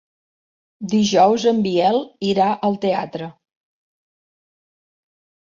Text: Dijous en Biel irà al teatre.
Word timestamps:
Dijous 0.93 1.45
en 1.51 1.59
Biel 1.67 1.99
irà 2.31 2.49
al 2.69 2.79
teatre. 2.87 3.29